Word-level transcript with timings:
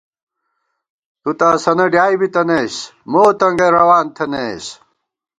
تُو 1.21 1.29
تہ 1.39 1.47
اسَنہ 1.55 1.85
ڈیائے 1.93 2.15
بِتَنَئیس 2.19 2.75
مو 3.11 3.23
تنگَئ 3.39 3.69
روان 3.75 4.05
تھنَئیس 4.15 4.65